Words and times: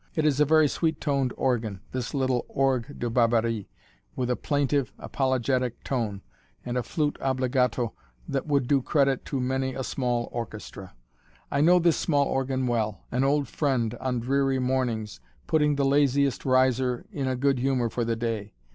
It 0.15 0.25
is 0.25 0.39
a 0.39 0.45
very 0.45 0.67
sweet 0.67 0.99
toned 0.99 1.31
organ, 1.37 1.79
this 1.91 2.15
little 2.15 2.43
orgue 2.49 2.97
de 2.97 3.07
Barbarie, 3.07 3.69
with 4.15 4.31
a 4.31 4.35
plaintive, 4.35 4.91
apologetic 4.97 5.83
tone, 5.83 6.23
and 6.65 6.75
a 6.75 6.81
flute 6.81 7.17
obbligato 7.21 7.93
that 8.27 8.47
would 8.47 8.67
do 8.67 8.81
credit 8.81 9.25
to 9.25 9.39
many 9.39 9.75
a 9.75 9.83
small 9.83 10.27
orchestra. 10.31 10.95
I 11.51 11.61
know 11.61 11.77
this 11.77 11.97
small 11.97 12.25
organ 12.25 12.65
well 12.65 13.01
an 13.11 13.23
old 13.23 13.47
friend 13.47 13.93
on 13.99 14.21
dreary 14.21 14.57
mornings, 14.57 15.19
putting 15.45 15.75
the 15.75 15.85
laziest 15.85 16.45
riser 16.45 17.05
in 17.11 17.27
a 17.27 17.35
good 17.35 17.59
humor 17.59 17.87
for 17.91 18.03
the 18.03 18.15
day. 18.15 18.55